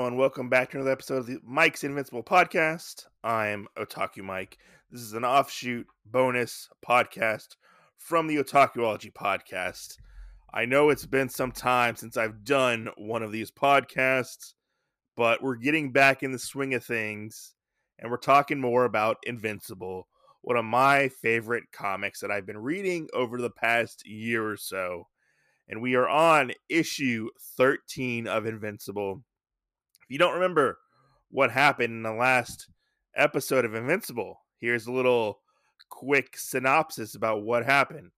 [0.00, 0.18] everyone.
[0.18, 3.04] Welcome back to another episode of the Mike's Invincible podcast.
[3.22, 4.56] I'm Otaku Mike.
[4.90, 7.56] This is an offshoot bonus podcast
[7.98, 9.98] from the Otakuology podcast.
[10.54, 14.54] I know it's been some time since I've done one of these podcasts,
[15.18, 17.54] but we're getting back in the swing of things
[17.98, 20.08] and we're talking more about Invincible,
[20.40, 25.08] one of my favorite comics that I've been reading over the past year or so.
[25.68, 29.24] And we are on issue 13 of Invincible.
[30.10, 30.80] You don't remember
[31.30, 32.66] what happened in the last
[33.14, 35.38] episode of Invincible, here's a little
[35.88, 38.10] quick synopsis about what happened.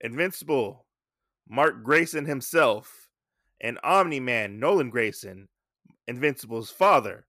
[0.00, 0.86] Invincible,
[1.48, 3.08] Mark Grayson himself,
[3.60, 5.48] and Omni Man Nolan Grayson,
[6.06, 7.26] Invincible's father,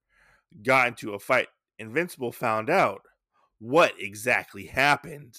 [0.61, 1.47] got into a fight.
[1.79, 3.01] Invincible found out
[3.57, 5.35] what exactly happened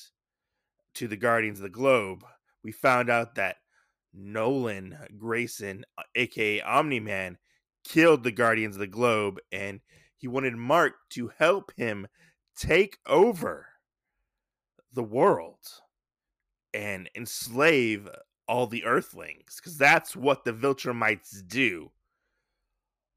[0.95, 2.25] to the Guardians of the Globe.
[2.65, 3.59] We found out that
[4.13, 5.85] Nolan Grayson,
[6.17, 7.39] aka Omni Man,
[7.85, 9.81] killed the Guardians of the Globe, and
[10.17, 12.09] he wanted Mark to help him
[12.57, 13.67] take over
[14.93, 15.59] the world
[16.75, 18.09] and enslave
[18.47, 21.91] all the Earthlings, because that's what the Viltrumites do.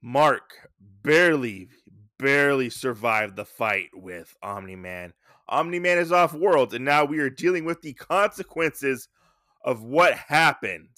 [0.02, 0.70] Mark
[1.04, 1.70] barely,
[2.17, 5.14] barely survived the fight with Omni Man.
[5.48, 9.08] Omni Man is off world, and now we are dealing with the consequences
[9.64, 10.89] of what happened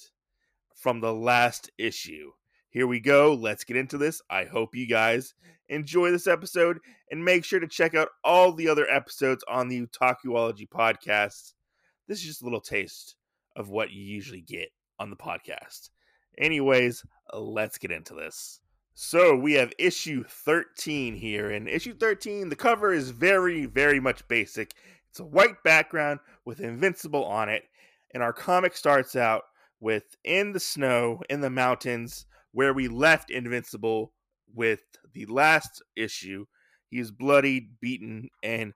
[0.76, 2.32] from the last issue.
[2.74, 3.36] Here we go.
[3.36, 4.20] Let's get into this.
[4.32, 5.36] I hope you guys
[5.70, 6.80] enjoy this episode
[7.12, 11.54] and make sure to check out all the other episodes on the Otakuology podcast.
[12.08, 13.16] This is just a little taste
[13.56, 15.92] of what you usually get on the podcast.
[16.40, 18.60] Anyways, let's get into this.
[18.96, 21.52] So we have issue 13 here.
[21.52, 24.74] And issue 13, the cover is very, very much basic.
[25.12, 27.66] It's a white background with Invincible on it.
[28.16, 29.44] And our comic starts out
[29.80, 34.14] with In the Snow, in the Mountains, where we left Invincible
[34.54, 34.82] with
[35.14, 36.46] the last issue.
[36.90, 38.74] He's bloodied, beaten, and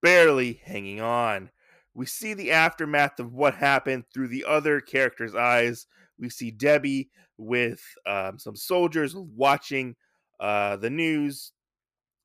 [0.00, 1.50] barely hanging on.
[1.94, 5.86] We see the aftermath of what happened through the other characters' eyes.
[6.18, 9.96] We see Debbie with um, some soldiers watching
[10.38, 11.52] uh, the news.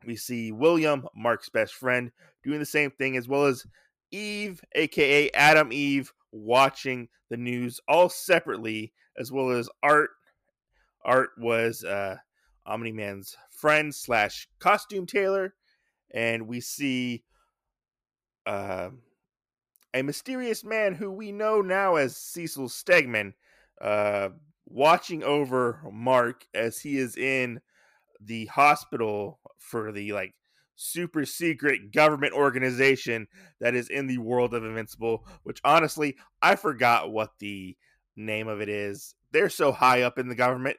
[0.06, 2.12] We see William, Mark's best friend,
[2.44, 3.66] doing the same thing, as well as
[4.12, 10.12] Eve, aka Atom Eve, watching the news all separately, as well as Art,
[11.04, 12.18] Art was uh,
[12.66, 15.56] Omni Man's friend slash costume tailor,
[16.14, 17.24] and we see
[18.46, 18.90] uh,
[19.94, 23.34] a mysterious man who we know now as Cecil Stegman
[23.80, 24.30] uh,
[24.66, 27.62] watching over Mark as he is in
[28.20, 30.34] the hospital for the like
[30.76, 33.28] super secret government organization
[33.60, 37.76] that is in the world of Invincible, which honestly, I forgot what the
[38.16, 40.78] name of it is they're so high up in the government,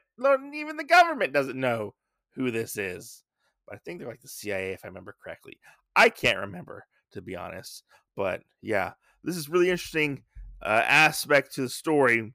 [0.53, 1.93] even the government doesn't know
[2.35, 3.23] who this is.
[3.67, 5.57] But I think they're like the CIA, if I remember correctly.
[5.95, 7.83] I can't remember, to be honest.
[8.15, 8.93] But yeah,
[9.23, 10.23] this is really interesting
[10.61, 12.33] uh, aspect to the story,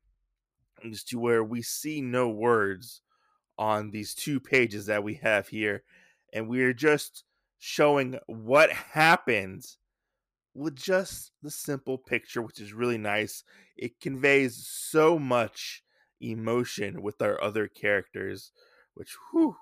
[0.82, 3.02] is to where we see no words
[3.58, 5.82] on these two pages that we have here,
[6.32, 7.24] and we are just
[7.58, 9.78] showing what happens
[10.54, 13.42] with just the simple picture, which is really nice.
[13.76, 15.82] It conveys so much
[16.20, 18.52] emotion with our other characters,
[18.94, 19.56] which whew,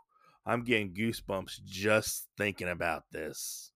[0.44, 3.72] I'm getting goosebumps just thinking about this.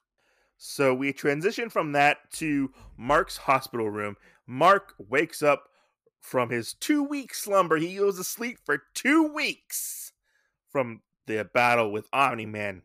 [0.56, 4.16] So we transition from that to Mark's hospital room.
[4.46, 5.64] Mark wakes up
[6.20, 7.76] from his two week slumber.
[7.76, 10.12] He goes to sleep for two weeks
[10.70, 12.82] from the battle with Omni Man.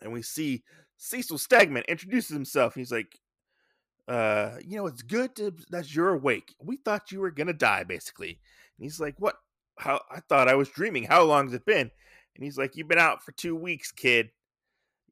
[0.00, 0.64] And we see
[0.96, 2.74] Cecil Stegman introduces himself.
[2.74, 3.18] He's like,
[4.08, 6.54] uh, you know, it's good to, that you're awake.
[6.62, 8.40] We thought you were gonna die, basically.
[8.80, 9.36] And he's like, What?
[9.78, 10.00] How?
[10.10, 11.04] I thought I was dreaming.
[11.04, 11.90] How long's it been?
[12.34, 14.30] And he's like, You've been out for two weeks, kid.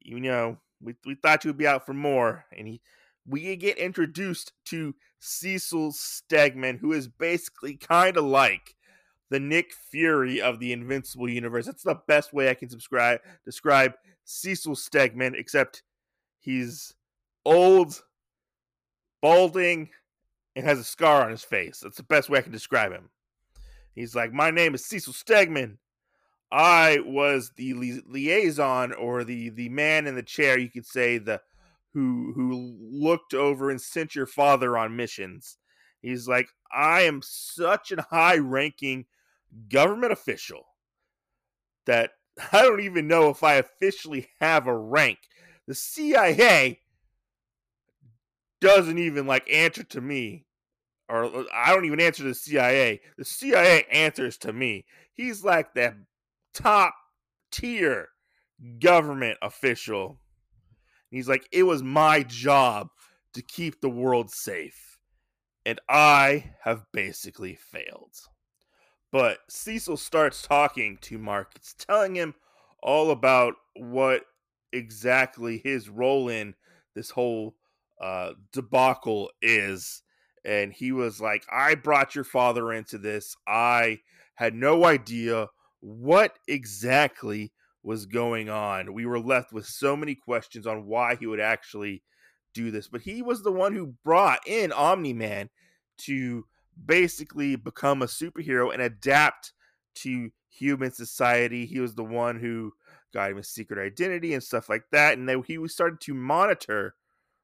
[0.01, 2.45] You know, we, we thought you'd be out for more.
[2.57, 2.81] And he,
[3.27, 8.75] we get introduced to Cecil Stegman, who is basically kind of like
[9.29, 11.67] the Nick Fury of the Invincible universe.
[11.67, 13.93] That's the best way I can subscribe describe
[14.25, 15.83] Cecil Stegman, except
[16.39, 16.95] he's
[17.45, 18.01] old,
[19.21, 19.89] balding,
[20.55, 21.81] and has a scar on his face.
[21.81, 23.09] That's the best way I can describe him.
[23.95, 25.77] He's like, My name is Cecil Stegman.
[26.51, 31.17] I was the li- liaison or the the man in the chair, you could say,
[31.17, 31.41] the
[31.93, 35.57] who who looked over and sent your father on missions.
[36.01, 39.05] He's like, I am such a high ranking
[39.69, 40.65] government official
[41.85, 42.11] that
[42.51, 45.19] I don't even know if I officially have a rank.
[45.67, 46.79] The CIA
[48.59, 50.45] doesn't even like answer to me
[51.09, 53.01] or uh, I don't even answer the CIA.
[53.17, 54.85] The CIA answers to me.
[55.13, 55.95] He's like that
[56.53, 56.93] top
[57.51, 58.09] tier
[58.79, 60.19] government official.
[61.09, 62.89] He's like, it was my job
[63.33, 64.97] to keep the world safe,
[65.65, 68.15] and I have basically failed.
[69.11, 71.53] But Cecil starts talking to Mark.
[71.55, 72.35] It's telling him
[72.81, 74.23] all about what
[74.71, 76.53] exactly his role in
[76.95, 77.55] this whole
[77.99, 80.03] uh, debacle is.
[80.49, 83.35] And he was like, I brought your father into this.
[83.47, 83.99] I
[84.33, 85.49] had no idea
[85.79, 87.53] what exactly
[87.83, 88.95] was going on.
[88.95, 92.01] We were left with so many questions on why he would actually
[92.55, 92.87] do this.
[92.87, 95.51] But he was the one who brought in Omni Man
[95.99, 96.45] to
[96.83, 99.53] basically become a superhero and adapt
[99.97, 101.67] to human society.
[101.67, 102.73] He was the one who
[103.13, 105.15] got him his secret identity and stuff like that.
[105.15, 106.95] And then he started to monitor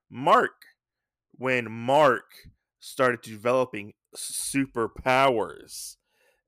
[0.09, 0.65] Mark
[1.37, 2.25] when Mark
[2.79, 5.95] started developing superpowers.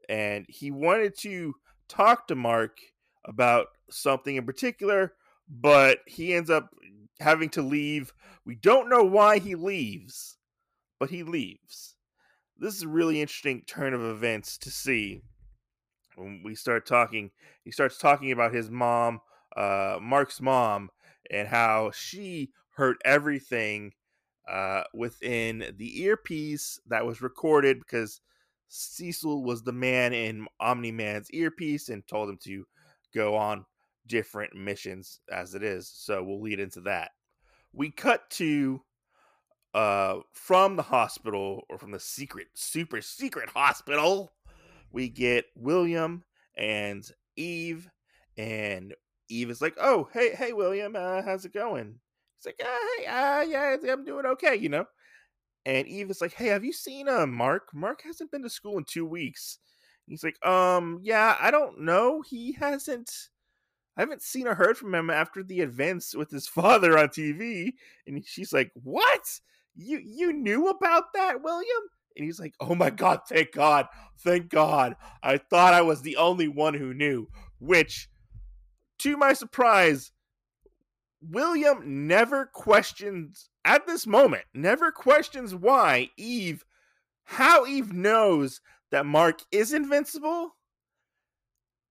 [0.09, 1.55] And he wanted to
[1.87, 2.77] talk to Mark
[3.25, 5.13] about something in particular,
[5.49, 6.69] but he ends up
[7.19, 8.13] having to leave.
[8.45, 10.37] We don't know why he leaves,
[10.99, 11.95] but he leaves.
[12.57, 15.21] This is a really interesting turn of events to see
[16.15, 17.31] when we start talking.
[17.63, 19.19] He starts talking about his mom,
[19.55, 20.89] uh, Mark's mom,
[21.29, 23.93] and how she heard everything
[24.49, 28.21] uh, within the earpiece that was recorded because
[28.69, 32.65] Cecil was the man in Omni Man's earpiece and told him to
[33.13, 33.65] go on
[34.07, 35.89] different missions as it is.
[35.89, 37.11] So we'll lead into that.
[37.73, 38.81] We cut to
[39.73, 44.31] uh from the hospital or from the secret super secret hospital
[44.91, 46.23] we get William
[46.57, 47.05] and
[47.35, 47.89] Eve
[48.37, 48.93] and
[49.29, 51.99] Eve is like, "Oh, hey hey William, uh, how's it going?"
[52.37, 54.85] He's like, uh, "Hey, uh yeah, I'm doing okay, you know."
[55.65, 57.69] And Eve is like, "Hey, have you seen uh Mark?
[57.73, 59.59] Mark hasn't been to school in 2 weeks."
[60.07, 62.21] He's like, "Um, yeah, I don't know.
[62.21, 63.11] He hasn't
[63.97, 67.73] I haven't seen or heard from him after the events with his father on TV.
[68.05, 69.39] And she's like, What?
[69.75, 71.83] You you knew about that, William?
[72.15, 73.87] And he's like, Oh my god, thank God.
[74.19, 74.95] Thank God.
[75.23, 77.27] I thought I was the only one who knew.
[77.59, 78.07] Which,
[78.99, 80.11] to my surprise,
[81.21, 86.63] William never questions at this moment, never questions why Eve,
[87.23, 88.61] how Eve knows
[88.91, 90.51] that Mark is invincible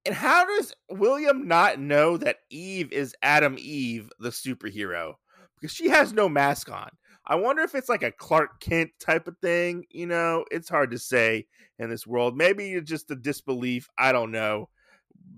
[0.07, 5.15] and how does William not know that Eve is Atom Eve, the superhero?
[5.59, 6.89] Because she has no mask on.
[7.25, 9.83] I wonder if it's like a Clark Kent type of thing.
[9.89, 11.47] You know, it's hard to say
[11.77, 12.37] in this world.
[12.37, 13.89] Maybe it's just a disbelief.
[13.99, 14.69] I don't know.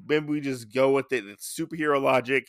[0.07, 1.25] Maybe we just go with it.
[1.25, 2.47] It's superhero logic,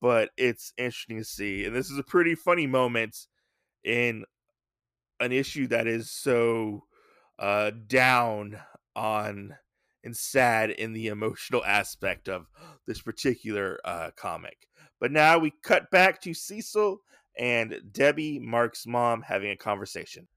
[0.00, 1.64] but it's interesting to see.
[1.64, 3.16] And this is a pretty funny moment
[3.84, 4.24] in
[5.20, 6.84] an issue that is so
[7.38, 8.58] uh, down
[8.94, 9.56] on
[10.04, 12.46] and sad in the emotional aspect of
[12.86, 14.68] this particular uh, comic.
[15.00, 17.00] But now we cut back to Cecil
[17.38, 20.28] and Debbie, Mark's mom, having a conversation.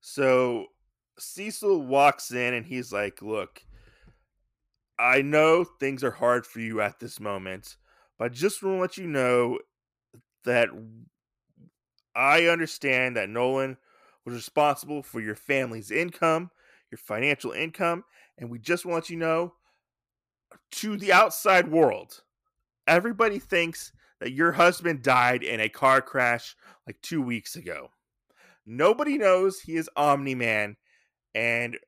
[0.00, 0.66] So
[1.18, 3.62] Cecil walks in and he's like, Look,
[4.98, 7.76] I know things are hard for you at this moment,
[8.24, 9.58] but I just want to let you know
[10.46, 10.70] that
[12.16, 13.76] I understand that Nolan
[14.24, 16.50] was responsible for your family's income,
[16.90, 18.02] your financial income,
[18.38, 19.52] and we just want you know
[20.70, 22.22] to the outside world,
[22.86, 27.90] everybody thinks that your husband died in a car crash like two weeks ago.
[28.64, 30.76] Nobody knows he is Omni Man,
[31.34, 31.78] and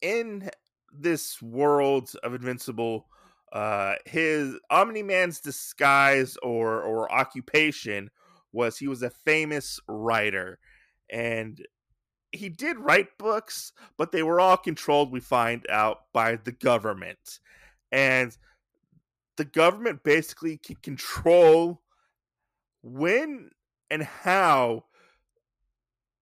[0.00, 0.48] in
[0.90, 3.08] this world of Invincible,
[3.56, 8.10] uh, his Omni Man's disguise or or occupation
[8.52, 10.58] was he was a famous writer,
[11.10, 11.66] and
[12.32, 17.40] he did write books, but they were all controlled, we find out, by the government.
[17.90, 18.36] And
[19.38, 21.80] the government basically can control
[22.82, 23.52] when
[23.90, 24.84] and how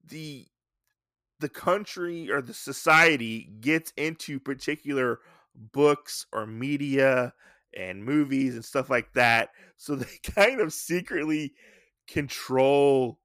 [0.06, 0.46] the
[1.40, 5.18] the country or the society gets into particular
[5.54, 7.32] books or media
[7.76, 11.54] and movies and stuff like that so they kind of secretly
[12.06, 13.18] control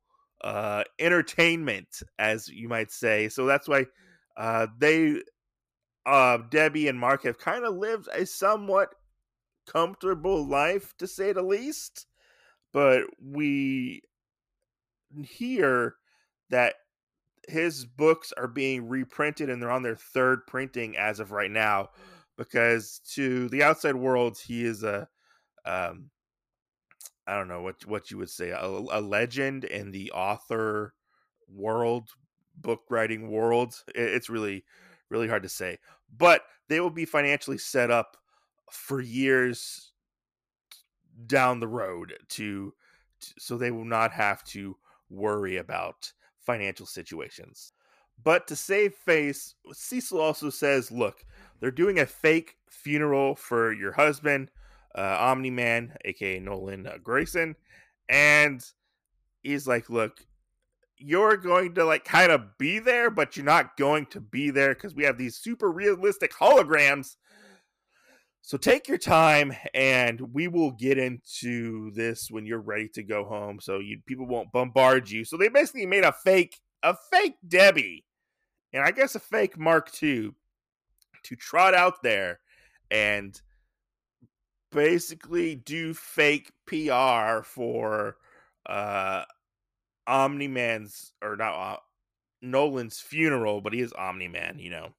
[0.43, 3.29] uh, entertainment, as you might say.
[3.29, 3.85] So that's why
[4.37, 5.21] uh, they,
[6.05, 8.89] uh, Debbie and Mark, have kind of lived a somewhat
[9.67, 12.07] comfortable life, to say the least.
[12.71, 14.01] But we
[15.23, 15.95] hear
[16.49, 16.75] that
[17.47, 21.89] his books are being reprinted and they're on their third printing as of right now
[22.39, 25.07] because to the outside world he is a
[25.65, 26.09] um,
[27.27, 30.95] I don't know what what you would say a, a legend in the author
[31.53, 32.09] world,
[32.55, 33.75] book writing world.
[33.93, 34.63] it's really
[35.09, 35.77] really hard to say,
[36.17, 38.15] but they will be financially set up
[38.71, 39.91] for years
[41.25, 42.73] down the road to,
[43.19, 44.77] to so they will not have to
[45.09, 47.73] worry about financial situations.
[48.23, 51.23] But to save face, Cecil also says, look,
[51.59, 54.51] they're doing a fake funeral for your husband,
[54.95, 57.55] uh, Omni Man, aka Nolan uh, Grayson.
[58.07, 58.63] And
[59.43, 60.25] he's like, look,
[60.97, 64.73] you're going to like kind of be there, but you're not going to be there
[64.73, 67.15] because we have these super realistic holograms.
[68.41, 73.23] So take your time, and we will get into this when you're ready to go
[73.25, 73.59] home.
[73.61, 75.23] So you people won't bombard you.
[75.23, 78.05] So they basically made a fake, a fake Debbie,
[78.73, 80.33] and I guess a fake Mark too,
[81.23, 82.39] to trot out there
[82.91, 83.39] and
[84.71, 88.17] basically do fake PR for
[88.67, 89.23] uh
[90.07, 91.77] Omni Man's or not uh,
[92.41, 94.89] Nolan's funeral, but he is Omni Man, you know.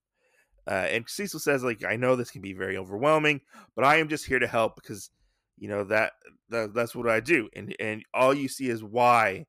[0.66, 3.40] Uh, and Cecil says, like, I know this can be very overwhelming,
[3.74, 5.10] but I am just here to help because,
[5.58, 6.12] you know, that,
[6.50, 7.48] that that's what I do.
[7.54, 9.46] And and all you see is why.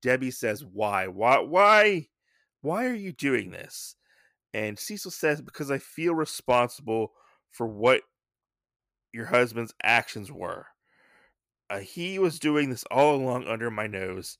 [0.00, 2.06] Debbie says, why, why, why,
[2.60, 3.96] why are you doing this?
[4.54, 7.12] And Cecil says, because I feel responsible
[7.50, 8.02] for what
[9.12, 10.66] your husband's actions were.
[11.70, 14.38] Uh, he was doing this all along under my nose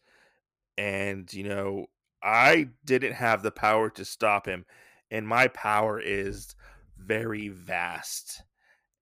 [0.78, 1.86] and you know
[2.22, 4.64] i didn't have the power to stop him
[5.10, 6.54] and my power is
[6.96, 8.42] very vast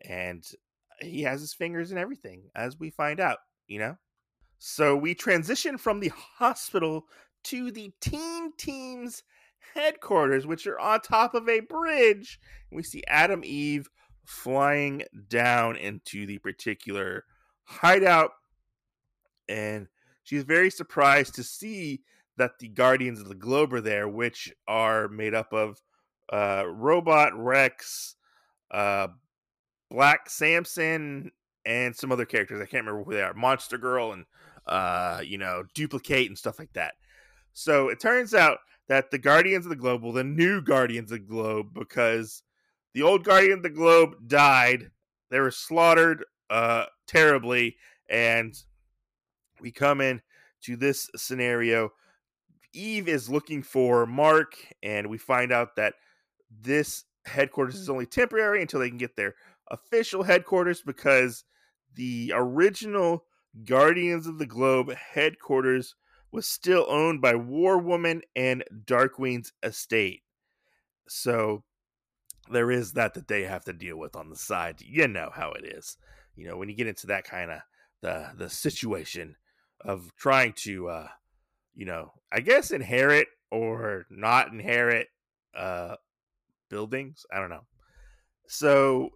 [0.01, 0.45] and
[1.01, 3.97] he has his fingers in everything as we find out you know
[4.59, 7.05] so we transition from the hospital
[7.45, 9.23] to the teen team's
[9.75, 12.39] headquarters which are on top of a bridge
[12.71, 13.89] we see Atom Eve
[14.25, 17.25] flying down into the particular
[17.65, 18.31] hideout
[19.49, 19.87] and
[20.23, 22.03] she's very surprised to see
[22.37, 25.81] that the Guardians of the Globe are there, which are made up of
[26.33, 28.17] uh, Robot Rex,
[28.71, 29.09] uh,
[29.91, 31.31] Black Samson,
[31.65, 32.61] and some other characters.
[32.61, 33.35] I can't remember who they are.
[33.35, 34.25] Monster Girl and
[34.67, 36.95] uh, you know Dupli-Kate and stuff like that.
[37.53, 38.59] So it turns out
[38.89, 42.43] that the Guardians of the Globe, well, the new Guardians of the Globe, because
[42.95, 44.91] the old Guardian of the Globe died.
[45.31, 47.77] They were slaughtered uh, terribly,
[48.09, 48.55] and
[49.61, 50.23] we come in
[50.63, 51.91] to this scenario.
[52.73, 55.95] Eve is looking for Mark, and we find out that
[56.51, 59.35] this headquarters is only temporary until they can get their
[59.71, 61.45] official headquarters because
[61.95, 63.25] the original
[63.65, 65.97] Guardians of the Globe headquarters
[66.33, 70.23] was still owned by War Woman and Darkwing's estate.
[71.09, 71.63] So
[72.51, 74.81] there is that that they have to deal with on the side.
[74.81, 75.97] You know how it is.
[76.35, 77.61] You know, when you get into that kind of
[78.03, 79.37] the the situation,
[79.81, 81.09] of trying to uh
[81.75, 85.09] you know i guess inherit or not inherit
[85.57, 85.95] uh
[86.71, 87.65] buildings i don't know
[88.49, 89.11] so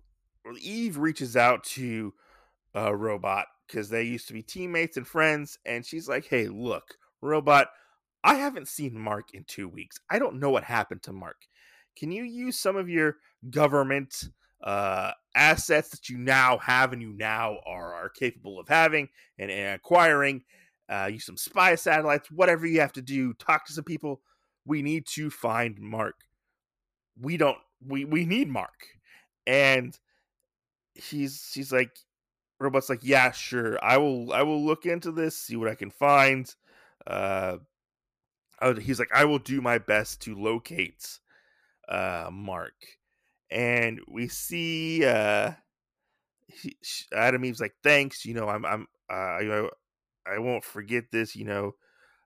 [0.60, 2.12] eve reaches out to
[2.74, 6.96] a robot because they used to be teammates and friends and she's like hey look
[7.22, 7.68] robot
[8.24, 11.46] i haven't seen mark in two weeks i don't know what happened to mark
[11.96, 13.16] can you use some of your
[13.50, 14.30] government
[14.62, 19.08] uh, assets that you now have and you now are, are capable of having
[19.38, 20.42] and, and acquiring.
[20.88, 23.32] Uh, use some spy satellites, whatever you have to do.
[23.34, 24.20] Talk to some people.
[24.66, 26.16] We need to find Mark.
[27.18, 27.58] We don't.
[27.86, 28.86] We we need Mark,
[29.46, 29.96] and
[30.94, 31.96] he's he's like,
[32.58, 33.78] robot's like, yeah, sure.
[33.82, 36.52] I will I will look into this, see what I can find.
[37.10, 37.58] Uh,
[38.80, 41.18] he's like, I will do my best to locate
[41.88, 42.74] uh Mark
[43.50, 45.50] and we see uh
[46.46, 46.76] he,
[47.14, 49.68] Atom Eve's like, "Thanks, you know, I'm I'm uh, I
[50.26, 51.74] I won't forget this, you know.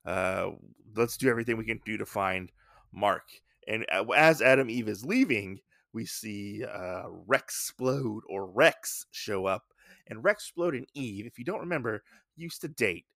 [0.04, 0.50] Uh,
[0.94, 2.50] let's do everything we can do to find
[2.92, 3.24] Mark."
[3.66, 5.60] And as Atom Eve is leaving,
[5.92, 9.64] we see uh, Rexplode or Rex show up,
[10.06, 12.02] and Rexplode and Eve, if you don't remember,
[12.36, 13.06] used to date.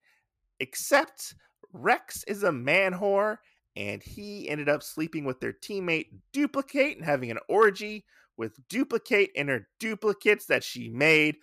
[0.60, 1.34] Except
[1.72, 3.38] Rex is a man whore,
[3.76, 8.04] and he ended up sleeping with their teammate Dupli-Kate and having an orgy
[8.36, 11.36] with Dupli-Kate and her duplicates that she made,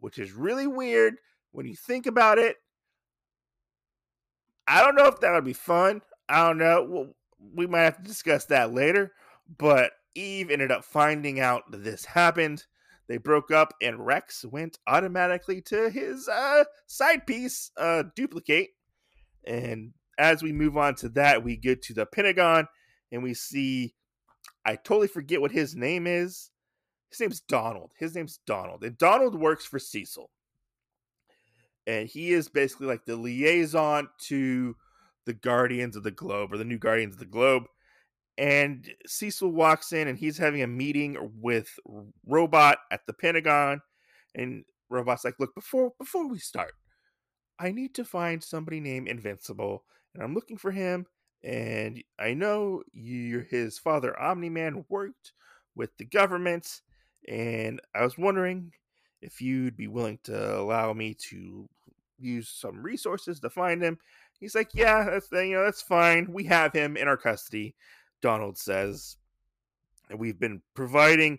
[0.00, 1.14] which is really weird
[1.52, 2.56] when you think about it.
[4.66, 6.02] I don't know if that would be fun.
[6.28, 6.86] I don't know.
[6.88, 7.14] Well,
[7.54, 9.12] we might have to discuss that later.
[9.58, 12.64] But Eve ended up finding out this happened.
[13.08, 18.70] They broke up, and Rex went automatically to his uh, side piece, uh, Dupli-Kate.
[19.46, 22.66] And as we move on to that, we get to the Pentagon
[23.10, 23.94] and we see
[24.64, 26.50] I totally forget what his name is.
[27.10, 27.92] His name's Donald.
[27.98, 28.84] His name's Donald.
[28.84, 30.30] And Donald works for Cecil.
[31.86, 34.76] And he is basically like the liaison to
[35.26, 37.64] the Guardians of the Globe or the new Guardians of the Globe.
[38.38, 41.68] And Cecil walks in and he's having a meeting with
[42.26, 43.80] Robot at the Pentagon.
[44.34, 46.72] And Robot's like, look, before before we start,
[47.62, 51.06] I need to find somebody named Invincible, and I'm looking for him.
[51.44, 55.32] And I know you, his father, Omni Man, worked
[55.76, 56.80] with the government,
[57.28, 58.72] and I was wondering
[59.20, 61.68] if you'd be willing to allow me to
[62.18, 63.98] use some resources to find him.
[64.40, 66.32] He's like, "Yeah, that's you know that's fine.
[66.32, 67.76] We have him in our custody."
[68.20, 69.16] Donald says,
[70.10, 71.38] and we've been providing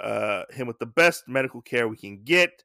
[0.00, 2.62] uh, him with the best medical care we can get,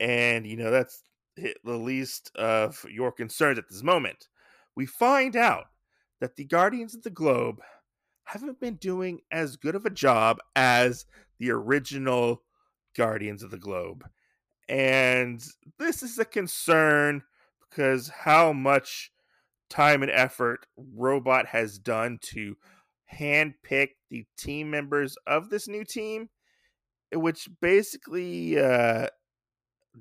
[0.00, 1.02] and you know that's
[1.36, 4.28] the least of your concerns at this moment.
[4.76, 5.66] We find out
[6.20, 7.60] that the Guardians of the Globe
[8.24, 11.04] haven't been doing as good of a job as
[11.38, 12.42] the original
[12.96, 14.04] Guardians of the Globe.
[14.68, 15.42] And
[15.78, 17.22] this is a concern
[17.68, 19.10] because how much
[19.68, 22.56] time and effort Robot has done to
[23.12, 26.28] handpick the team members of this new team,
[27.12, 29.06] which basically uh,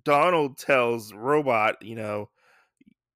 [0.03, 2.29] Donald tells Robot, you know,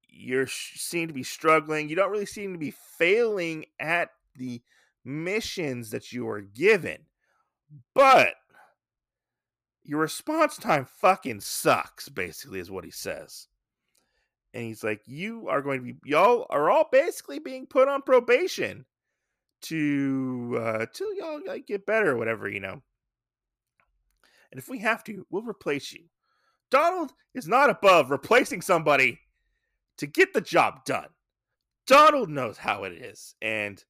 [0.08, 1.88] you seem to be struggling.
[1.88, 4.62] You don't really seem to be failing at the
[5.04, 6.98] missions that you are given.
[7.94, 8.34] But
[9.84, 13.48] your response time fucking sucks, basically, is what he says.
[14.52, 18.02] And he's like, You are going to be, y'all are all basically being put on
[18.02, 18.84] probation
[19.62, 22.82] to, uh, till y'all like, get better or whatever, you know.
[24.50, 26.04] And if we have to, we'll replace you.
[26.70, 29.20] Donald is not above replacing somebody
[29.98, 31.08] to get the job done.
[31.86, 33.34] Donald knows how it is.
[33.40, 33.82] And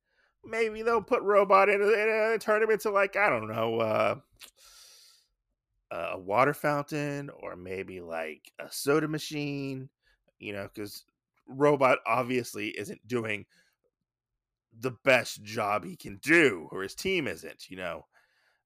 [0.45, 4.15] maybe they'll put Robot in, in a, turn him into, like, I don't know, uh,
[5.91, 9.89] a water fountain or maybe like a soda machine,
[10.39, 11.05] you know, because
[11.49, 13.47] Robot obviously isn't doing
[14.79, 18.05] the best job he can do, or his team isn't, you know.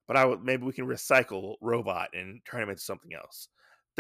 [0.09, 3.49] But I maybe we can recycle Robot and turn him into something else.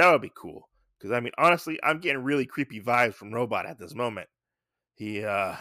[0.00, 0.66] That would be cool.
[0.98, 4.28] Because I mean, honestly, I'm getting really creepy vibes from Robot at this moment.
[4.94, 5.56] He, uh,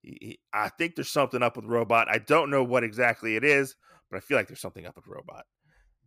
[0.00, 2.08] he, he, I think there's something up with Robot.
[2.10, 3.76] I don't know what exactly it is,
[4.10, 5.44] but I feel like there's something up with Robot.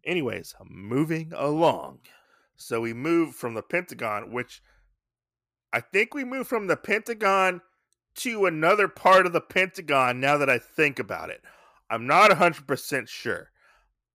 [0.04, 2.00] Anyways, moving along.
[2.56, 4.64] So we move from the Pentagon, which
[5.72, 7.62] I think we moved from the Pentagon
[8.16, 11.42] to another part of the Pentagon now that I think about it.
[11.88, 13.52] I'm not 100% sure.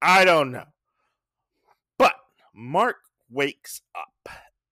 [0.00, 0.64] I don't know.
[1.98, 2.14] But
[2.52, 2.96] Mark
[3.32, 4.28] wakes up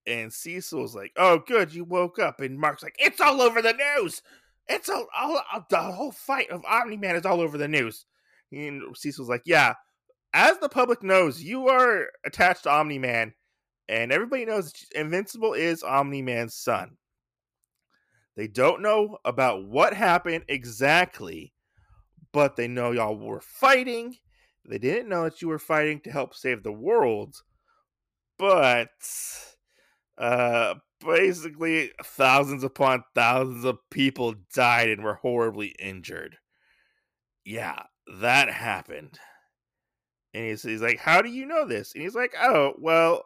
[0.07, 3.73] and Cecil's like, "Oh, good, you woke up." And Mark's like, "It's all over the
[3.73, 4.23] news.
[4.69, 8.07] It's all, all, all the whole fight of Omni Man is all over the news."
[8.53, 9.75] And Cecil's like, "Yeah,
[10.33, 13.35] as the public knows, you are attached to Omni Man,
[13.89, 16.97] and everybody knows Invincible is Omni Man's son.
[18.37, 21.53] They don't know about what happened exactly,
[22.33, 24.17] but they know y'all were fighting.
[24.65, 27.43] They didn't know that you were fighting to help save the world,
[28.41, 28.89] but
[30.17, 30.75] uh,
[31.05, 36.39] basically, thousands upon thousands of people died and were horribly injured.
[37.45, 37.83] Yeah,
[38.21, 39.19] that happened.
[40.33, 41.93] And he's, he's like, How do you know this?
[41.95, 43.25] And he's like, Oh, well,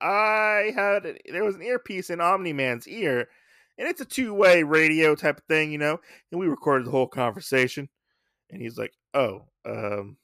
[0.00, 3.28] I had, there was an earpiece in Omni Man's ear,
[3.76, 5.98] and it's a two way radio type of thing, you know?
[6.32, 7.90] And we recorded the whole conversation.
[8.50, 10.16] And he's like, Oh, um,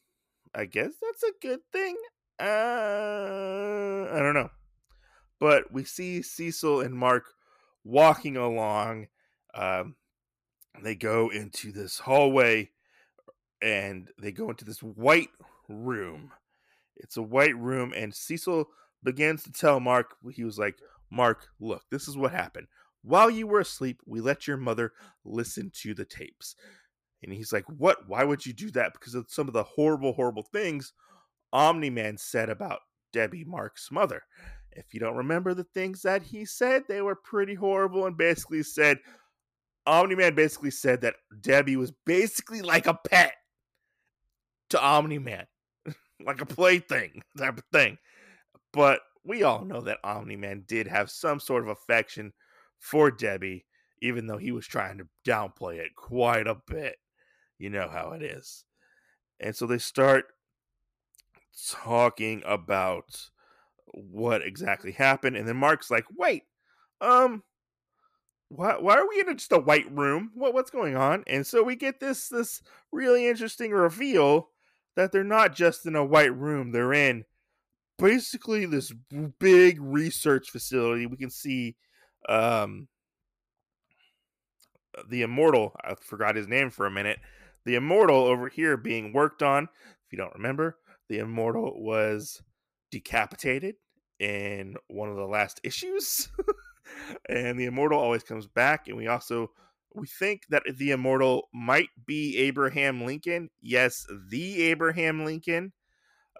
[0.54, 1.96] I guess that's a good thing.
[2.42, 4.50] Uh, I don't know.
[5.38, 7.24] But we see Cecil and Mark
[7.84, 9.06] walking along.
[9.54, 9.94] Um,
[10.82, 12.70] they go into this hallway
[13.62, 15.28] and they go into this white
[15.68, 16.32] room.
[16.96, 18.66] It's a white room, and Cecil
[19.02, 20.76] begins to tell Mark, he was like,
[21.10, 22.66] Mark, look, this is what happened.
[23.02, 24.92] While you were asleep, we let your mother
[25.24, 26.56] listen to the tapes.
[27.22, 28.08] And he's like, What?
[28.08, 28.92] Why would you do that?
[28.94, 30.92] Because of some of the horrible, horrible things
[31.52, 32.80] Omni Man said about
[33.12, 34.22] Debbie, Mark's mother.
[34.72, 38.62] If you don't remember the things that he said, they were pretty horrible and basically
[38.62, 38.98] said,
[39.86, 43.34] Omni Man basically said that Debbie was basically like a pet
[44.70, 45.46] to Omni Man
[46.24, 47.98] like a plaything type of thing.
[48.72, 52.32] But we all know that Omni Man did have some sort of affection
[52.78, 53.66] for Debbie,
[54.00, 56.96] even though he was trying to downplay it quite a bit.
[57.58, 58.64] You know how it is.
[59.40, 60.26] And so they start
[61.72, 63.30] talking about
[63.86, 65.36] what exactly happened.
[65.36, 66.44] And then Mark's like, wait,
[67.00, 67.42] um,
[68.48, 70.30] why, why are we in just a white room?
[70.34, 71.24] What what's going on?
[71.26, 74.50] And so we get this this really interesting reveal
[74.96, 77.24] that they're not just in a white room, they're in
[77.98, 78.92] basically this
[79.38, 81.06] big research facility.
[81.06, 81.76] We can see
[82.28, 82.88] um,
[85.08, 87.20] the immortal, I forgot his name for a minute.
[87.64, 89.64] The immortal over here being worked on.
[89.64, 90.78] If you don't remember,
[91.12, 92.40] the immortal was
[92.90, 93.74] decapitated
[94.18, 96.30] in one of the last issues.
[97.28, 99.48] and the immortal always comes back and we also
[99.94, 103.50] we think that the immortal might be Abraham Lincoln.
[103.60, 105.74] Yes, the Abraham Lincoln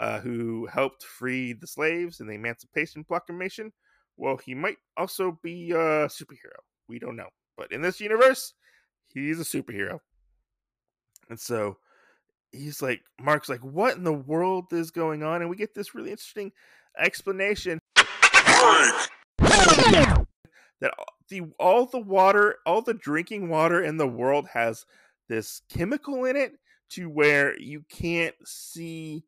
[0.01, 3.75] uh, who helped free the slaves in the Emancipation Proclamation.
[4.17, 6.61] Well, he might also be a superhero.
[6.89, 7.29] We don't know.
[7.59, 8.55] But in this universe,
[9.13, 9.99] he's a superhero.
[11.29, 11.77] And so
[12.53, 15.41] he's like, Mark's like, what in the world is going on?
[15.41, 16.53] And we get this really interesting
[16.99, 17.79] explanation
[19.39, 20.27] that
[21.29, 24.85] the all the water, all the drinking water in the world has
[25.29, 26.53] this chemical in it
[26.91, 29.25] to where you can't see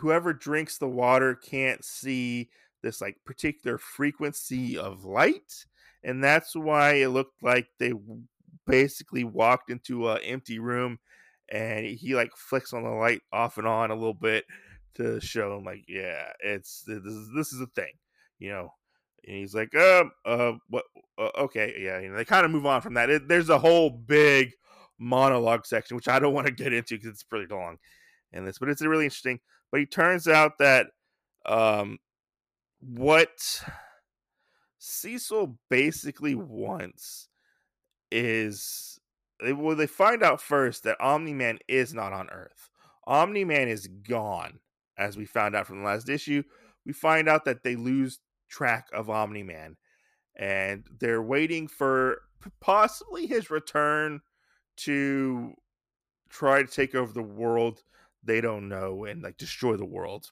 [0.00, 2.48] whoever drinks the water can't see
[2.82, 5.66] this like particular frequency of light
[6.04, 7.92] and that's why it looked like they
[8.66, 10.98] basically walked into an empty room
[11.50, 14.44] and he like flicks on the light off and on a little bit
[14.94, 17.92] to show him like yeah it's this is this is a thing
[18.38, 18.68] you know
[19.26, 20.84] and he's like um uh what
[21.18, 23.58] uh, okay yeah you know they kind of move on from that it, there's a
[23.58, 24.52] whole big
[24.98, 27.76] monologue section which i don't want to get into because it's pretty long
[28.32, 29.38] and this but it's really interesting
[29.70, 30.88] but he turns out that
[31.46, 31.98] um
[32.80, 33.62] what
[34.78, 37.28] cecil basically wants
[38.10, 38.97] is
[39.40, 42.70] well they find out first that omni-man is not on earth.
[43.06, 44.58] Omni-man is gone
[44.98, 46.42] as we found out from the last issue.
[46.84, 49.76] We find out that they lose track of Omni Man,
[50.36, 52.22] and they're waiting for
[52.60, 54.20] possibly his return
[54.78, 55.52] to
[56.28, 57.82] try to take over the world.
[58.24, 60.30] They don't know and like destroy the world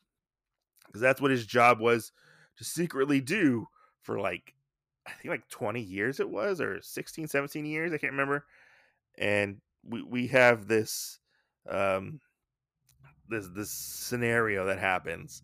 [0.87, 2.13] because that's what his job was
[2.59, 3.67] to secretly do
[4.03, 4.55] for like
[5.07, 8.45] I think like 20 years it was or 16 17 years I can't remember
[9.19, 11.19] and we we have this
[11.69, 12.21] um
[13.29, 15.43] this this scenario that happens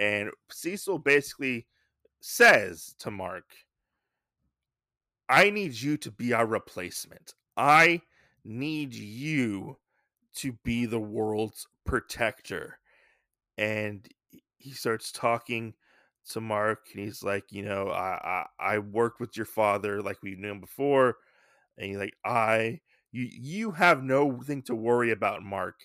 [0.00, 1.66] and Cecil basically
[2.20, 3.44] says to Mark,
[5.28, 7.34] I need you to be our replacement.
[7.56, 8.00] I
[8.42, 9.76] need you
[10.36, 12.78] to be the world's protector.
[13.58, 14.08] And
[14.56, 15.74] he starts talking
[16.30, 20.18] to Mark, and he's like, you know, I I, I worked with your father like
[20.22, 21.16] we've known before,
[21.76, 22.80] and he's like, I
[23.12, 25.76] you you have no thing to worry about, Mark.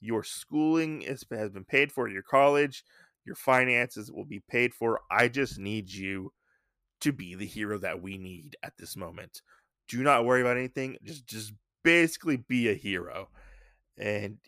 [0.00, 2.84] Your schooling is, has been paid for, your college
[3.28, 5.00] your finances will be paid for.
[5.10, 6.32] I just need you
[7.02, 9.42] to be the hero that we need at this moment.
[9.86, 10.96] Do not worry about anything.
[11.04, 11.52] Just just
[11.84, 13.28] basically be a hero.
[13.98, 14.38] And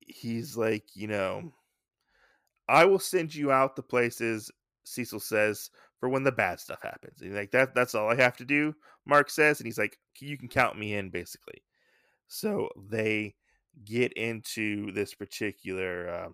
[0.00, 1.52] he's like, you know,
[2.68, 4.50] I will send you out the places
[4.84, 5.70] Cecil says
[6.00, 7.22] for when the bad stuff happens.
[7.22, 8.74] And like that that's all I have to do,
[9.10, 11.62] Mark says, and he's like, you can count me in basically.
[12.28, 13.34] So they
[13.84, 16.28] get into this particular uh,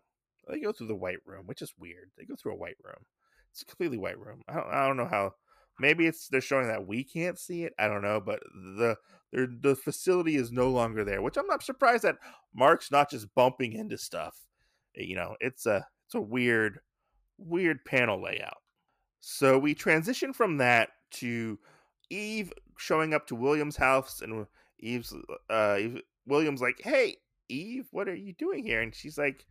[0.49, 2.11] they go through the white room, which is weird.
[2.17, 3.05] They go through a white room.
[3.51, 4.43] It's a completely white room.
[4.49, 5.33] I don't, I don't know how.
[5.79, 7.73] Maybe it's they're showing that we can't see it.
[7.79, 8.97] I don't know, but the
[9.33, 12.17] the facility is no longer there, which I'm not surprised that
[12.55, 14.39] Mark's not just bumping into stuff.
[14.97, 16.79] Eh, you know, it's a it's a weird
[17.39, 18.59] weird panel layout.
[19.21, 21.59] So we transition from that to
[22.11, 24.47] Eve showing up to William's house, and
[24.79, 25.15] Eve's
[25.51, 29.47] uh, Eve, William's like, "Hey, Eve, what are you doing here?" And she's like,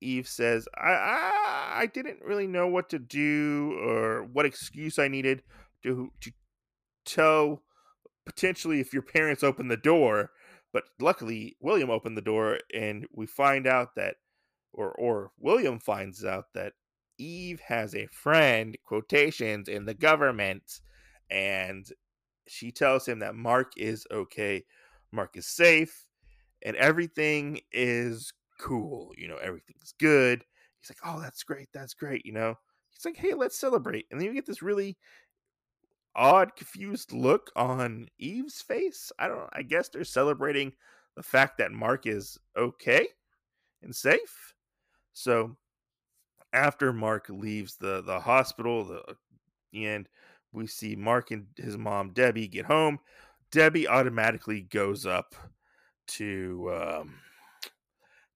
[0.00, 5.08] Eve says, I, I, I didn't really know what to do or what excuse I
[5.08, 5.42] needed
[5.82, 6.32] to to
[7.04, 7.62] tell
[8.26, 10.30] potentially if your parents open the door.
[10.72, 14.16] But luckily, William opened the door, and we find out that,
[14.72, 16.74] or or William finds out that
[17.18, 20.80] Eve has a friend quotations in the government,
[21.30, 21.86] and
[22.48, 24.64] she tells him that Mark is okay,
[25.12, 26.08] Mark is safe,
[26.62, 29.12] and everything is cool.
[29.16, 30.44] You know, everything's good.
[30.80, 31.68] He's like, oh, that's great.
[31.72, 32.24] That's great.
[32.24, 32.54] You know,
[32.90, 34.06] he's like, hey, let's celebrate.
[34.10, 34.96] And then you get this really
[36.14, 39.12] odd, confused look on Eve's face.
[39.18, 40.72] I don't I guess they're celebrating
[41.16, 43.08] the fact that Mark is okay
[43.82, 44.54] and safe.
[45.12, 45.56] So
[46.52, 48.84] after Mark leaves the, the hospital,
[49.72, 50.08] the end,
[50.52, 52.98] we see Mark and his mom, Debbie, get home.
[53.50, 55.34] Debbie automatically goes up
[56.06, 57.14] to um,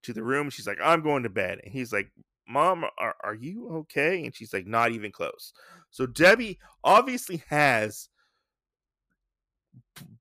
[0.02, 0.50] to the room.
[0.50, 1.60] She's like, I'm going to bed.
[1.64, 2.10] And he's like,
[2.48, 4.24] Mom, are, are you okay?
[4.24, 5.52] And she's like, Not even close.
[5.90, 8.08] So Debbie obviously has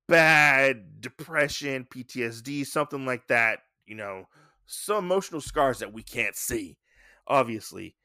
[0.07, 4.25] bad depression, PTSD, something like that, you know,
[4.65, 6.77] some emotional scars that we can't see,
[7.27, 7.95] obviously.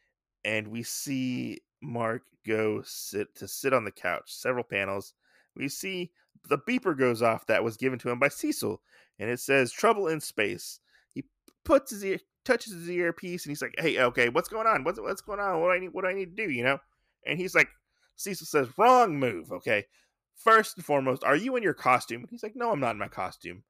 [0.44, 5.14] And we see Mark go sit to sit on the couch, several panels.
[5.54, 6.12] We see
[6.48, 8.80] the beeper goes off that was given to him by Cecil,
[9.18, 10.80] and it says trouble in space
[11.14, 11.24] He
[11.64, 14.84] puts his ear touches his earpiece and he's like, "Hey, okay, what's going on?
[14.84, 15.60] What's what's going on?
[15.60, 15.92] What do I need?
[15.92, 16.50] What do I need to do?
[16.50, 16.78] You know?"
[17.26, 17.68] And he's like,
[18.16, 19.86] Cecil says, "Wrong move." Okay,
[20.34, 22.20] first and foremost, are you in your costume?
[22.22, 23.64] And he's like, "No, I'm not in my costume."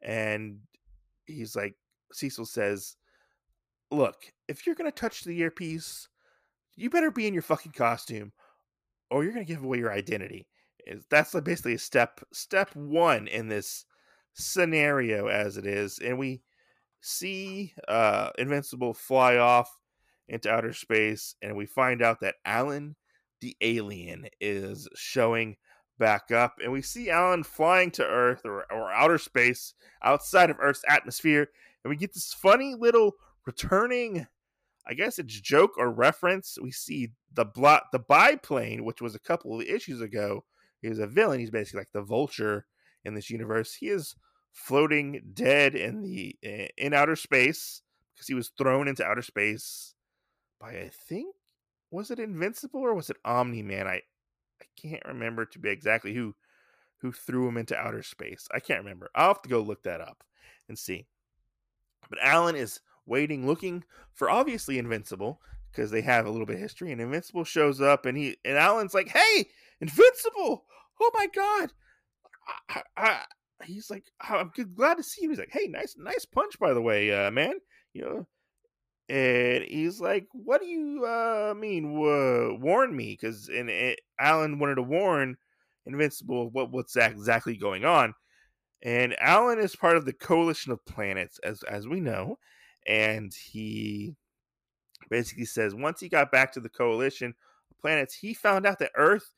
[0.00, 0.60] And
[1.26, 1.76] he's like,
[2.12, 2.96] Cecil says,
[3.90, 6.08] "Look, if you're gonna touch the earpiece,
[6.82, 8.32] you better be in your fucking costume,
[9.10, 10.46] or you're gonna give away your identity."
[11.10, 13.84] That's basically a step step one in this
[14.34, 16.42] scenario as it is, and we
[17.00, 19.70] see uh, Invincible fly off
[20.28, 22.96] into outer space, and we find out that Alan,
[23.40, 25.56] the alien, is showing
[25.98, 30.56] back up, and we see Alan flying to Earth or, or outer space outside of
[30.60, 31.48] Earth's atmosphere,
[31.84, 33.12] and we get this funny little
[33.46, 34.26] returning.
[34.86, 36.58] I guess it's joke or reference.
[36.60, 40.44] We see the blot the biplane, which was a couple of issues ago.
[40.80, 41.40] He was a villain.
[41.40, 42.66] He's basically like the vulture
[43.04, 43.74] in this universe.
[43.74, 44.16] He is
[44.50, 46.36] floating dead in the
[46.76, 47.82] in outer space
[48.14, 49.94] because he was thrown into outer space
[50.60, 51.34] by I think
[51.90, 53.86] was it Invincible or was it Omni Man?
[53.86, 54.02] I
[54.60, 56.34] I can't remember to be exactly who
[56.98, 58.48] who threw him into outer space.
[58.52, 59.10] I can't remember.
[59.14, 60.22] I'll have to go look that up
[60.68, 61.06] and see.
[62.08, 66.62] But Alan is waiting, looking for obviously Invincible because they have a little bit of
[66.62, 66.92] history.
[66.92, 69.48] And Invincible shows up, and he and Alan's like, "Hey,
[69.80, 70.64] Invincible!
[71.00, 71.72] Oh my God!
[72.68, 73.20] I, I,
[73.64, 75.30] he's like, oh, I'm glad to see you.
[75.30, 77.54] He's like, hey, nice, nice punch, by the way, uh, man.
[77.92, 78.26] You know,
[79.08, 81.96] and he's like, what do you uh, mean?
[81.96, 85.36] Uh, warn me, because and it, Alan wanted to warn
[85.86, 88.14] Invincible what what's exactly going on.
[88.82, 92.38] And Alan is part of the coalition of planets, as as we know,
[92.86, 94.14] and he
[95.10, 97.34] basically says once he got back to the coalition
[97.70, 99.34] of planets, he found out that Earth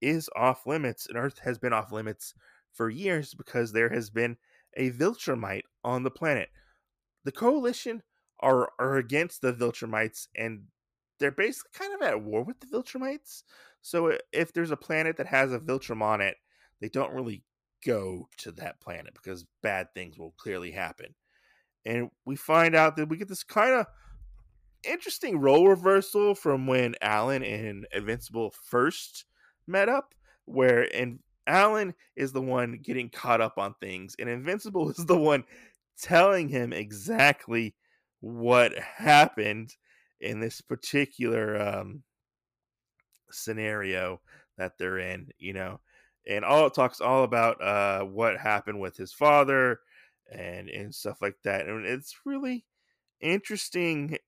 [0.00, 2.34] is off limits, and Earth has been off limits
[2.72, 4.36] for years because there has been
[4.76, 6.48] a Viltrumite on the planet.
[7.24, 8.02] The coalition
[8.40, 10.64] are are against the Viltrumites and
[11.18, 13.42] they're basically kind of at war with the Viltrumites.
[13.80, 16.36] So if there's a planet that has a Viltrum on it,
[16.80, 17.42] they don't really
[17.84, 21.14] go to that planet because bad things will clearly happen.
[21.86, 23.86] And we find out that we get this kind of
[24.84, 29.24] interesting role reversal from when Alan and Invincible first
[29.68, 30.12] met up,
[30.44, 35.16] where in Alan is the one getting caught up on things, and Invincible is the
[35.16, 35.44] one
[36.00, 37.76] telling him exactly
[38.20, 39.74] what happened
[40.20, 42.02] in this particular um,
[43.30, 44.20] scenario
[44.58, 45.80] that they're in, you know.
[46.28, 49.78] And all it talks all about uh, what happened with his father
[50.30, 51.66] and and stuff like that.
[51.66, 52.64] And it's really
[53.20, 54.18] interesting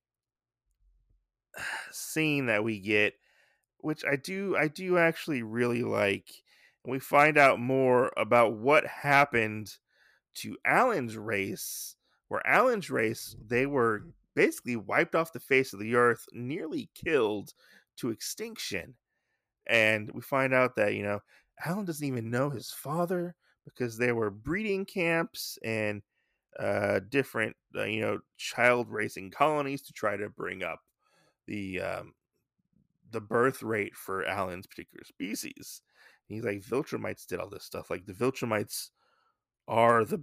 [1.90, 3.14] scene that we get,
[3.78, 6.28] which I do I do actually really like
[6.88, 9.76] and we find out more about what happened
[10.36, 11.96] to Alan's race,
[12.28, 13.48] where Alan's race, mm-hmm.
[13.48, 17.52] they were basically wiped off the face of the earth, nearly killed
[17.98, 18.94] to extinction.
[19.66, 21.20] And we find out that, you know,
[21.62, 23.34] Alan doesn't even know his father
[23.74, 26.02] because there were breeding camps and
[26.58, 30.80] uh, different, uh, you know, child raising colonies to try to bring up
[31.46, 32.14] the um,
[33.10, 35.82] the birth rate for Alan's particular species
[36.28, 37.90] he's like, Viltrumites did all this stuff.
[37.90, 38.90] Like the Viltrumites
[39.66, 40.22] are the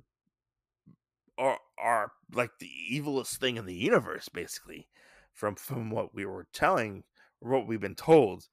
[1.37, 4.87] are are like the evilest thing in the universe, basically,
[5.33, 7.03] from from what we were telling,
[7.39, 8.47] what we've been told,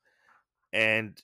[0.73, 1.23] and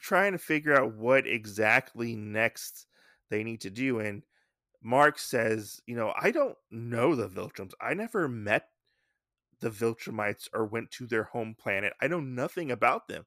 [0.00, 2.86] trying to figure out what exactly next
[3.30, 4.00] they need to do.
[4.00, 4.24] And
[4.82, 7.72] Mark says, you know, I don't know the Viltrums.
[7.80, 8.68] I never met
[9.60, 11.94] the Viltrumites or went to their home planet.
[12.02, 13.24] I know nothing about them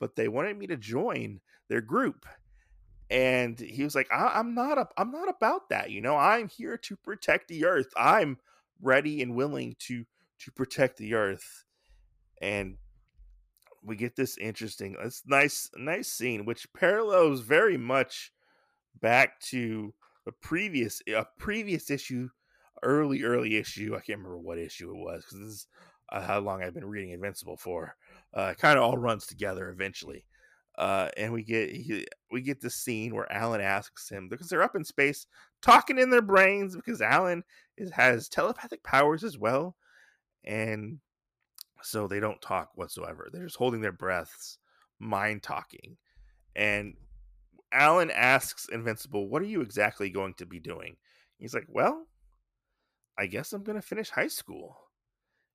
[0.00, 2.26] but they wanted me to join their group
[3.10, 6.48] and he was like I- am not a- i'm not about that you know i'm
[6.48, 8.38] here to protect the earth i'm
[8.82, 10.06] ready and willing to
[10.40, 11.64] to protect the earth
[12.40, 12.76] and
[13.84, 18.32] we get this interesting it's nice nice scene which parallels very much
[19.00, 19.92] back to
[20.26, 22.28] a previous a previous issue
[22.82, 25.66] early early issue i can't remember what issue it was because this is
[26.12, 27.96] uh, how long i've been reading invincible for
[28.34, 30.26] uh, kind of all runs together eventually.
[30.76, 34.62] Uh, and we get he, we get the scene where Alan asks him because they're
[34.62, 35.26] up in space
[35.62, 37.44] talking in their brains because Alan
[37.76, 39.76] is, has telepathic powers as well,
[40.42, 40.98] and
[41.84, 43.28] so they don't talk whatsoever.
[43.30, 44.58] They're just holding their breaths,
[44.98, 45.96] mind talking.
[46.56, 46.94] And
[47.72, 50.96] Alan asks Invincible, "What are you exactly going to be doing?"
[51.38, 52.06] He's like, "Well,
[53.18, 54.90] I guess I'm going to finish high school."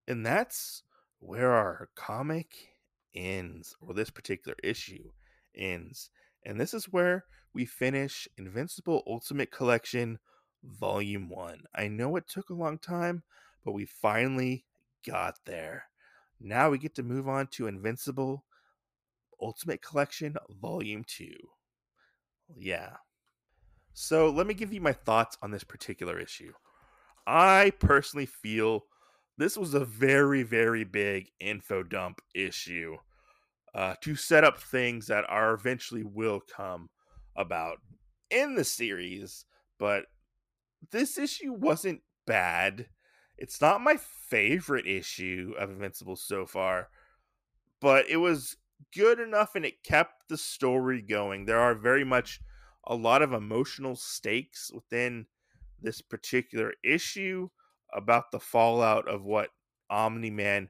[0.07, 0.83] And that's
[1.19, 2.75] where our comic
[3.13, 5.11] ends, or this particular issue
[5.55, 6.11] ends.
[6.45, 10.19] And this is where we finish Invincible Ultimate Collection
[10.63, 11.63] Volume 1.
[11.75, 13.23] I know it took a long time,
[13.63, 14.65] but we finally
[15.05, 15.89] got there.
[16.39, 18.45] Now we get to move on to Invincible
[19.41, 21.31] Ultimate Collection Volume 2.
[22.57, 22.95] Yeah.
[23.93, 26.53] So let me give you my thoughts on this particular issue.
[27.27, 28.85] I personally feel
[29.37, 32.97] this was a very, very big info dump issue
[33.75, 36.89] uh, to set up things that are eventually will come
[37.35, 37.77] about
[38.29, 39.45] in the series.
[39.77, 40.05] But
[40.91, 42.87] this issue wasn't bad.
[43.39, 46.89] It's not my favorite issue of Invincible so far,
[47.79, 48.57] but it was
[48.93, 51.45] good enough and it kept the story going.
[51.45, 52.41] There are very much
[52.85, 55.25] a lot of emotional stakes within
[55.81, 57.49] this particular issue
[57.93, 59.51] about the fallout of what
[59.89, 60.69] Omni Man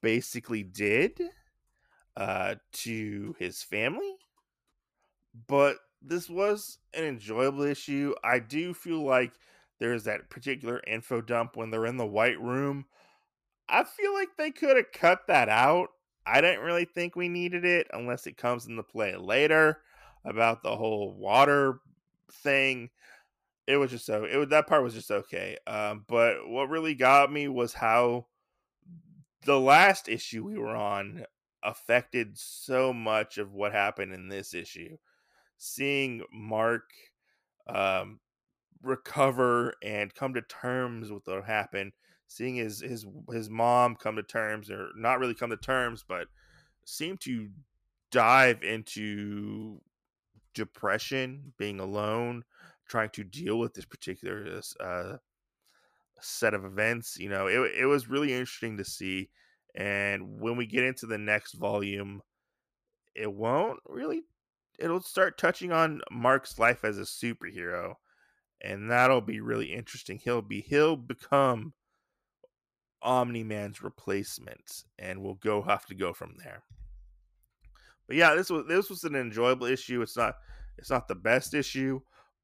[0.00, 1.20] basically did
[2.16, 4.16] uh, to his family.
[5.46, 8.14] But this was an enjoyable issue.
[8.24, 9.32] I do feel like
[9.84, 12.86] there's that particular info dump when they're in the white room.
[13.68, 15.88] I feel like they could have cut that out.
[16.26, 19.82] I didn't really think we needed it unless it comes into play later
[20.24, 21.80] about the whole water
[22.32, 22.88] thing.
[23.66, 25.58] It was just so it was that part was just okay.
[25.66, 28.28] Um, but what really got me was how
[29.44, 31.26] the last issue we were on
[31.62, 34.96] affected so much of what happened in this issue
[35.58, 36.90] seeing Mark
[37.68, 38.20] um,
[38.84, 41.92] recover and come to terms with what happened,
[42.26, 46.28] seeing his his his mom come to terms, or not really come to terms, but
[46.84, 47.48] seem to
[48.10, 49.80] dive into
[50.54, 52.44] depression, being alone,
[52.88, 55.16] trying to deal with this particular uh,
[56.20, 57.18] set of events.
[57.18, 59.30] You know, it it was really interesting to see.
[59.76, 62.22] And when we get into the next volume,
[63.14, 64.22] it won't really
[64.78, 67.94] it'll start touching on Mark's life as a superhero,
[68.64, 70.18] and that'll be really interesting.
[70.18, 71.74] He'll be he'll become
[73.02, 76.62] Omni Man's replacement, and we'll go have to go from there.
[78.06, 80.00] But yeah, this was this was an enjoyable issue.
[80.00, 80.36] It's not
[80.78, 82.00] it's not the best issue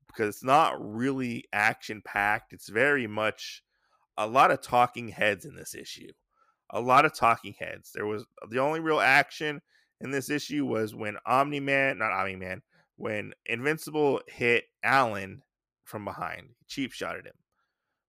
[0.07, 2.53] because it's not really action packed.
[2.53, 3.63] It's very much
[4.19, 6.13] a lot of talking heads in this issue.
[6.71, 7.93] A lot of talking heads.
[7.93, 9.61] There was the only real action
[10.01, 12.63] in this issue was when Omni Man, not Omni Man,
[12.97, 15.43] when Invincible hit Alan
[15.91, 17.35] from behind, cheap shotted him.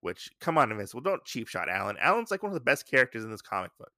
[0.02, 1.98] Which, come on, Invincible, don't cheap shot Alan.
[2.00, 3.92] Alan's like one of the best characters in this comic book.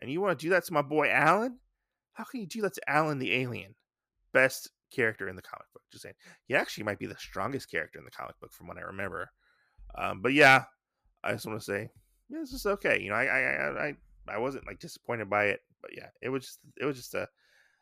[0.00, 1.58] And you want to do that to my boy Alan?
[2.12, 3.74] How can you do that to Alan the alien?
[4.32, 5.82] Best character in the comic book.
[5.90, 6.16] Just saying.
[6.44, 9.30] He actually might be the strongest character in the comic book from what I remember.
[9.96, 10.64] Um, but yeah,
[11.24, 11.88] I just want to say,
[12.28, 13.00] yeah, this is okay.
[13.00, 13.96] You know, I, I, I,
[14.28, 17.28] I wasn't like disappointed by it but yeah, it was just it was just a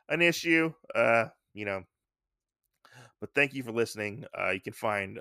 [0.09, 0.73] an issue.
[0.95, 1.83] Uh, you know.
[3.21, 4.25] But thank you for listening.
[4.39, 5.21] Uh, you can find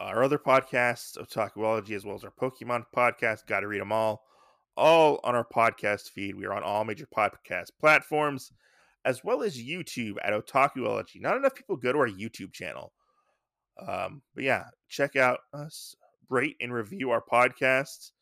[0.00, 3.46] our other podcasts of Otakuology as well as our Pokemon podcast.
[3.46, 4.22] Got to read them all,
[4.76, 6.34] all on our podcast feed.
[6.34, 8.52] We are on all major podcast platforms,
[9.04, 11.20] as well as YouTube at Otakuology.
[11.20, 12.92] Not enough people go to our YouTube channel.
[13.86, 15.94] Um, but yeah, check out us,
[16.30, 18.12] rate and review our podcasts.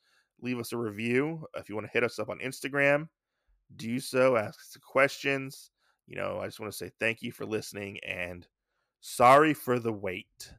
[0.40, 3.09] Leave us a review if you want to hit us up on Instagram
[3.75, 5.71] do so, ask us questions.
[6.07, 8.47] You know, I just want to say thank you for listening and
[9.07, 10.53] sorry for the wait.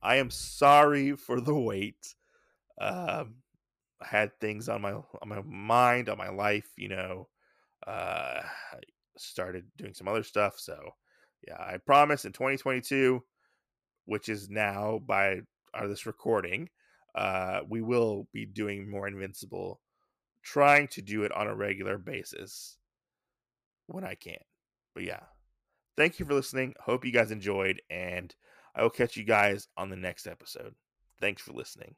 [0.00, 2.14] I am sorry for the wait.
[2.80, 3.34] Um,
[4.00, 7.28] I had things on my on my mind, on my life, you know.
[7.86, 8.78] Uh, I
[9.18, 10.78] started doing some other stuff, so
[11.46, 13.22] yeah, I promise in 2022,
[14.04, 15.40] which is now by
[15.74, 16.68] uh, this recording,
[17.14, 19.80] uh, we will be doing more Invincible
[20.42, 22.78] trying to do it on a regular basis
[23.86, 24.38] when I can.
[24.94, 25.20] But yeah,
[25.96, 26.74] thank you for listening.
[26.80, 28.34] Hope you guys enjoyed, and
[28.74, 30.74] I will catch you guys on the next episode.
[31.20, 31.94] Thanks for listening.